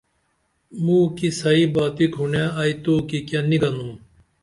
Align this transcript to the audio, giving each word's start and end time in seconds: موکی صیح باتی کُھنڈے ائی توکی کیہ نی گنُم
موکی 0.83 1.29
صیح 1.39 1.67
باتی 1.73 2.05
کُھنڈے 2.13 2.43
ائی 2.59 2.73
توکی 2.83 3.19
کیہ 3.27 3.41
نی 3.49 3.57
گنُم 3.61 3.91